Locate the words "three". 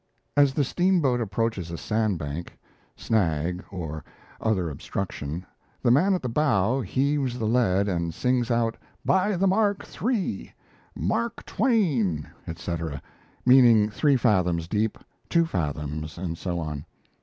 9.85-10.53, 13.91-14.17